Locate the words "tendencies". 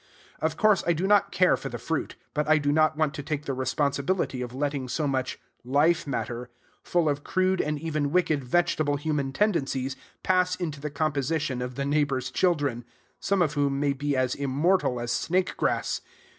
9.31-9.95